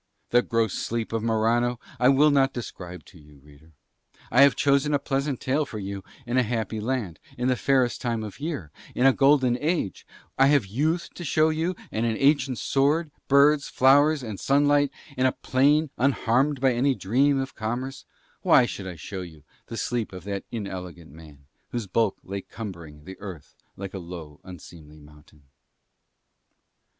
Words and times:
The 0.31 0.41
gross 0.41 0.73
sleep 0.73 1.13
of 1.13 1.21
Morano 1.21 1.79
I 1.99 2.09
will 2.09 2.31
not 2.31 2.53
describe 2.53 3.05
to 3.05 3.19
you, 3.19 3.37
reader. 3.37 3.73
I 4.31 4.41
have 4.41 4.55
chosen 4.55 4.95
a 4.95 4.97
pleasant 4.97 5.39
tale 5.39 5.63
for 5.63 5.77
you 5.77 6.03
in 6.25 6.37
a 6.39 6.41
happy 6.41 6.79
land, 6.81 7.19
in 7.37 7.49
the 7.49 7.55
fairest 7.55 8.01
time 8.01 8.23
of 8.23 8.39
year, 8.39 8.71
in 8.95 9.05
a 9.05 9.13
golden 9.13 9.55
age: 9.59 10.07
I 10.39 10.47
have 10.47 10.65
youth 10.65 11.09
to 11.13 11.23
show 11.23 11.49
you 11.49 11.75
and 11.91 12.03
an 12.03 12.17
ancient 12.17 12.57
sword, 12.57 13.11
birds, 13.27 13.69
flowers 13.69 14.23
and 14.23 14.39
sunlight, 14.39 14.89
in 15.15 15.27
a 15.27 15.31
plain 15.33 15.91
unharmed 15.99 16.59
by 16.59 16.73
any 16.73 16.95
dream 16.95 17.39
of 17.39 17.53
commerce: 17.53 18.03
why 18.41 18.65
should 18.65 18.87
I 18.87 18.95
show 18.95 19.21
you 19.21 19.43
the 19.67 19.77
sleep 19.77 20.13
of 20.13 20.23
that 20.23 20.45
inelegant 20.51 21.11
man 21.11 21.45
whose 21.69 21.85
bulk 21.85 22.17
lay 22.23 22.41
cumbering 22.41 23.03
the 23.03 23.19
earth 23.19 23.55
like 23.77 23.93
a 23.93 23.99
low, 23.99 24.39
unseemly 24.43 24.97
mountain? 24.99 25.43